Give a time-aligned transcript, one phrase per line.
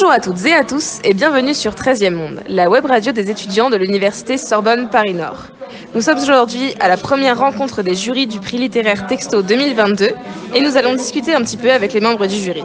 [0.00, 3.32] Bonjour à toutes et à tous et bienvenue sur 13e Monde, la web radio des
[3.32, 5.48] étudiants de l'université Sorbonne Paris-Nord.
[5.92, 10.10] Nous sommes aujourd'hui à la première rencontre des jurys du prix littéraire Texto 2022
[10.54, 12.62] et nous allons discuter un petit peu avec les membres du jury.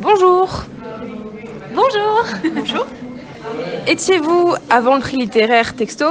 [0.00, 0.64] Bonjour
[1.72, 2.86] Bonjour Bonjour
[3.86, 6.06] Étiez-vous, avant le prix littéraire Texto,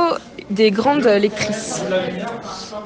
[0.50, 1.84] des grandes lectrices?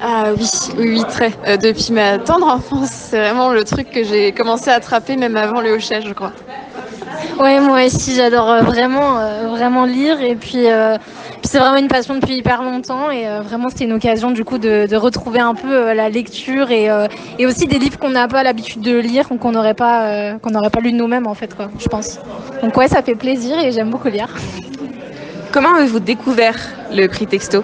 [0.02, 0.50] Ah oui,
[0.80, 1.32] oui, oui, très.
[1.48, 5.38] Euh, depuis ma tendre enfance, c'est vraiment le truc que j'ai commencé à attraper même
[5.38, 6.34] avant le hochage, je crois.
[7.40, 10.22] Ouais, moi aussi, j'adore euh, vraiment, euh, vraiment lire.
[10.22, 10.98] Et puis, euh,
[11.42, 13.10] puis c'est vraiment une passion depuis hyper longtemps.
[13.12, 16.72] Et euh, vraiment, c'était une occasion du coup de, de retrouver un peu la lecture
[16.72, 17.08] et, euh,
[17.40, 20.38] et aussi des livres qu'on n'a pas l'habitude de lire ou qu'on n'aurait pas, euh,
[20.40, 22.20] qu'on n'aurait pas lu nous-mêmes en fait, quoi, je pense.
[22.62, 24.28] Donc ouais, ça fait plaisir et j'aime beaucoup lire.
[25.52, 26.58] Comment avez-vous découvert
[26.92, 27.64] le prix Texto?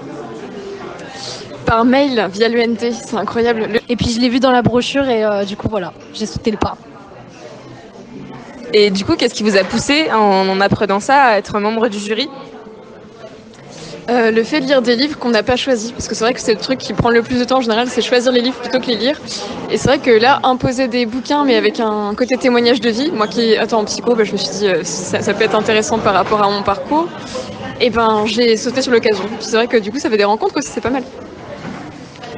[1.66, 3.68] Par mail, via l'UNT, c'est incroyable.
[3.72, 6.26] Le- Et puis je l'ai vu dans la brochure et euh, du coup voilà, j'ai
[6.26, 6.76] sauté le pas.
[8.74, 11.88] Et du coup, qu'est-ce qui vous a poussé en, en apprenant ça à être membre
[11.88, 12.30] du jury
[14.10, 16.34] euh, le fait de lire des livres qu'on n'a pas choisis, parce que c'est vrai
[16.34, 18.42] que c'est le truc qui prend le plus de temps en général, c'est choisir les
[18.42, 19.22] livres plutôt que les lire.
[19.70, 23.12] Et c'est vrai que là, imposer des bouquins, mais avec un côté témoignage de vie,
[23.12, 26.00] moi qui attends en psycho, bah, je me suis dit euh, ça, peut être intéressant
[26.00, 27.08] par rapport à mon parcours.
[27.82, 29.24] Et ben j'ai sauté sur l'occasion.
[29.40, 31.04] C'est vrai que du coup, ça fait des rencontres aussi, c'est pas mal.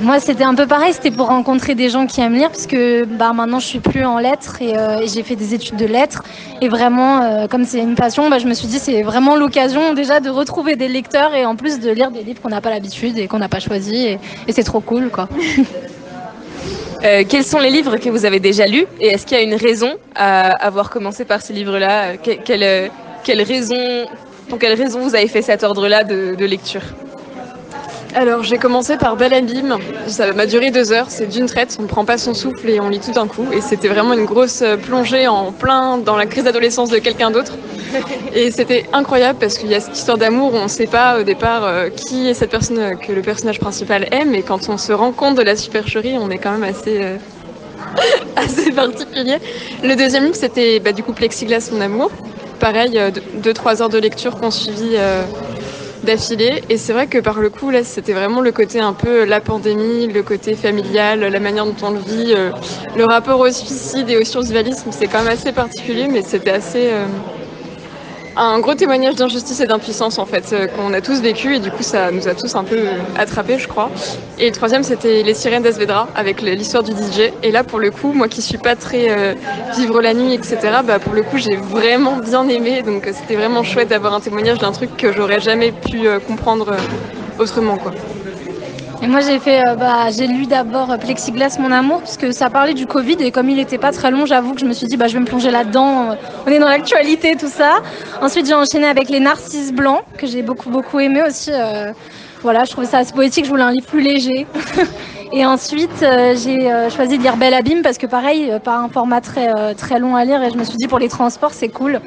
[0.01, 3.05] Moi, c'était un peu pareil, c'était pour rencontrer des gens qui aiment lire, parce que
[3.05, 6.23] bah, maintenant, je suis plus en lettres et, euh, j'ai fait des études de lettres.
[6.59, 9.93] Et vraiment, euh, comme c'est une passion, bah, je me suis dit, c'est vraiment l'occasion
[9.93, 12.71] déjà de retrouver des lecteurs et en plus de lire des livres qu'on n'a pas
[12.71, 14.07] l'habitude et qu'on n'a pas choisi.
[14.07, 15.29] Et, c'est trop cool, quoi.
[17.03, 19.43] Euh, quels sont les livres que vous avez déjà lus et est-ce qu'il y a
[19.43, 22.15] une raison à avoir commencé par ces livres-là?
[22.17, 24.05] Que- quelle, raison,
[24.47, 26.83] pour quelle raison vous avez fait cet ordre-là de lecture?
[28.13, 29.31] Alors j'ai commencé par Bel
[30.07, 32.79] ça m'a duré deux heures, c'est d'une traite, on ne prend pas son souffle et
[32.81, 33.45] on lit tout d'un coup.
[33.53, 37.31] Et c'était vraiment une grosse euh, plongée en plein dans la crise d'adolescence de quelqu'un
[37.31, 37.53] d'autre.
[38.33, 41.23] Et c'était incroyable parce qu'il y a cette histoire d'amour on ne sait pas au
[41.23, 44.35] départ euh, qui est cette personne euh, que le personnage principal aime.
[44.35, 47.01] Et quand on se rend compte de la supercherie, on est quand même assez,
[48.35, 49.37] assez particulier.
[49.83, 52.11] Le deuxième livre c'était bah, du coup Plexiglas, mon amour.
[52.59, 54.95] Pareil, euh, deux- deux, trois heures de lecture qu'on suivit.
[56.03, 56.63] D'affilée.
[56.69, 59.39] Et c'est vrai que par le coup, là, c'était vraiment le côté un peu la
[59.39, 62.51] pandémie, le côté familial, la manière dont on le vit, euh,
[62.95, 64.91] le rapport au suicide et au survivalisme.
[64.91, 66.91] C'est quand même assez particulier, mais c'était assez.
[68.35, 71.71] Un gros témoignage d'injustice et d'impuissance en fait euh, qu'on a tous vécu et du
[71.71, 73.89] coup ça nous a tous un peu euh, attrapés je crois.
[74.39, 77.91] Et le troisième c'était Les sirènes d'Asvedra avec l'histoire du DJ et là pour le
[77.91, 79.33] coup moi qui suis pas très euh,
[79.75, 83.63] vivre la nuit etc bah pour le coup j'ai vraiment bien aimé donc c'était vraiment
[83.63, 86.75] chouette d'avoir un témoignage d'un truc que j'aurais jamais pu comprendre
[87.39, 87.91] autrement quoi.
[89.03, 92.31] Et moi, j'ai fait, euh, bah, j'ai lu d'abord euh, Plexiglas, mon amour, parce que
[92.31, 94.73] ça parlait du Covid et comme il n'était pas très long, j'avoue que je me
[94.73, 96.11] suis dit, bah, je vais me plonger là-dedans.
[96.11, 97.79] euh, On est dans l'actualité, tout ça.
[98.21, 101.49] Ensuite, j'ai enchaîné avec Les Narcisses Blancs, que j'ai beaucoup, beaucoup aimé aussi.
[101.51, 101.91] euh,
[102.43, 104.45] voilà, je trouvais ça assez poétique, je voulais un livre plus léger.
[105.31, 109.75] et ensuite, j'ai choisi de lire Belle Abîme, parce que pareil, pas un format très,
[109.75, 112.01] très long à lire, et je me suis dit, pour les transports, c'est cool.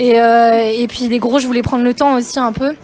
[0.00, 2.74] Et, et puis, les gros, je voulais prendre le temps aussi un peu.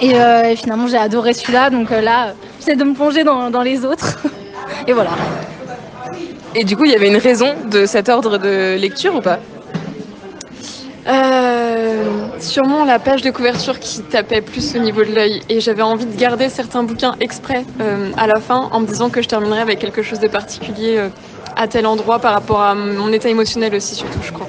[0.00, 2.34] Et, et finalement, j'ai adoré celui-là, donc là,
[2.66, 4.18] j'essaie de me plonger dans, dans les autres.
[4.86, 5.10] et voilà.
[6.54, 9.38] Et du coup, il y avait une raison de cet ordre de lecture ou pas?
[11.06, 15.82] Euh, sûrement la page de couverture qui tapait plus au niveau de l'œil et j'avais
[15.82, 19.28] envie de garder certains bouquins exprès euh, à la fin en me disant que je
[19.28, 21.08] terminerais avec quelque chose de particulier euh,
[21.54, 24.48] à tel endroit par rapport à mon état émotionnel aussi surtout je crois.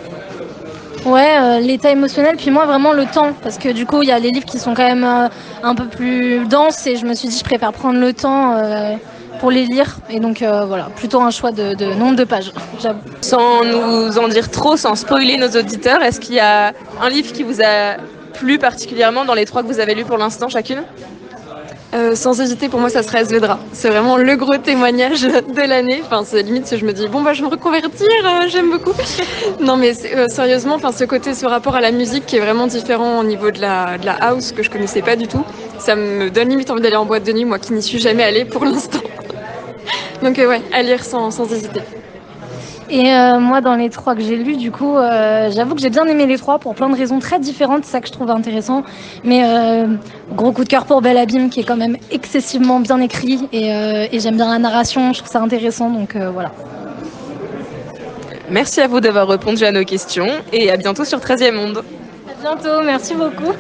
[1.06, 4.12] Ouais, euh, l'état émotionnel, puis moi vraiment le temps, parce que du coup il y
[4.12, 5.30] a les livres qui sont quand même euh,
[5.64, 8.96] un peu plus denses et je me suis dit je préfère prendre le temps euh,
[9.40, 9.98] pour les lire.
[10.10, 12.52] Et donc voilà, plutôt un choix de, de nombre de pages.
[13.22, 17.32] Sans nous en dire trop, sans spoiler nos auditeurs, est-ce qu'il y a un livre
[17.32, 17.98] qui vous a
[18.34, 20.84] plu particulièrement dans les trois que vous avez lus pour l'instant chacune?
[21.94, 23.60] Euh, sans hésiter pour moi ça serait Asvedra.
[23.72, 26.02] C'est vraiment le gros témoignage de l'année.
[26.06, 28.92] Enfin c'est limite je me dis bon bah je vais me reconvertir, euh, j'aime beaucoup.
[29.62, 32.68] non mais euh, sérieusement enfin ce côté ce rapport à la musique qui est vraiment
[32.68, 35.46] différent au niveau de la, de la house que je connaissais pas du tout.
[35.80, 38.24] Ça me donne limite envie d'aller en boîte de nuit moi qui n'y suis jamais
[38.24, 39.00] allée pour l'instant.
[40.22, 41.82] Donc euh, ouais, à lire sans, sans hésiter.
[42.90, 45.90] Et euh, moi, dans les trois que j'ai lus, du coup, euh, j'avoue que j'ai
[45.90, 47.84] bien aimé les trois pour plein de raisons très différentes.
[47.84, 48.84] C'est ça que je trouve intéressant.
[49.24, 49.88] Mais euh,
[50.34, 53.48] gros coup de cœur pour Belle Abîme, qui est quand même excessivement bien écrit.
[53.52, 55.90] Et, euh, et j'aime bien la narration, je trouve ça intéressant.
[55.90, 56.52] Donc euh, voilà.
[58.50, 61.84] Merci à vous d'avoir répondu à nos questions et à bientôt sur 13e Monde.
[62.30, 63.52] À bientôt, merci beaucoup.